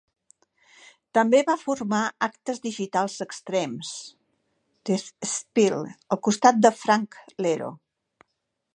[1.17, 1.99] També va formar
[2.29, 3.93] actes digitals extrems,
[4.91, 7.75] Death Spells, al costat de Frank Iero.